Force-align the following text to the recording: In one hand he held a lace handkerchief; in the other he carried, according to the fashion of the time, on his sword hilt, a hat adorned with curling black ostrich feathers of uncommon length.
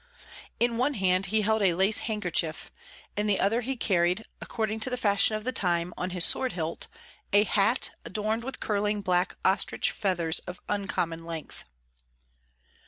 In 0.59 0.77
one 0.77 0.95
hand 0.95 1.27
he 1.27 1.43
held 1.43 1.61
a 1.61 1.75
lace 1.75 1.99
handkerchief; 1.99 2.71
in 3.15 3.27
the 3.27 3.39
other 3.39 3.61
he 3.61 3.77
carried, 3.77 4.25
according 4.41 4.79
to 4.79 4.89
the 4.89 4.97
fashion 4.97 5.35
of 5.37 5.43
the 5.43 5.51
time, 5.51 5.93
on 5.95 6.09
his 6.09 6.25
sword 6.25 6.53
hilt, 6.53 6.87
a 7.31 7.43
hat 7.43 7.91
adorned 8.03 8.43
with 8.43 8.59
curling 8.59 9.01
black 9.01 9.35
ostrich 9.45 9.91
feathers 9.91 10.39
of 10.47 10.59
uncommon 10.67 11.23
length. 11.23 11.65